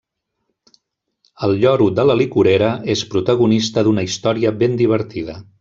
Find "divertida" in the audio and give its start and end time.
4.85-5.43